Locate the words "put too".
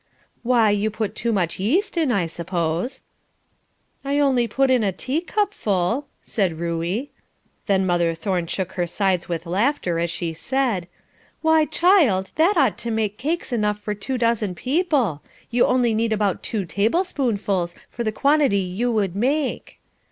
0.89-1.31